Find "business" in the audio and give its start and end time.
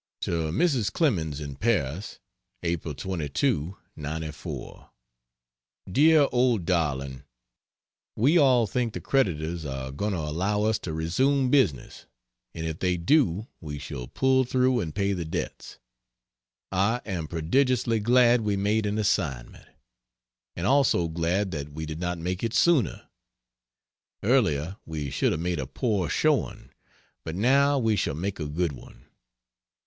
11.51-12.07